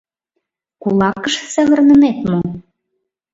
[0.81, 2.39] —Кулакыш савырнынет мо?